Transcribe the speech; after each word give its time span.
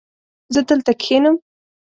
زه 0.53 0.59
دلته 0.69 0.91
کښېنم 1.01 1.35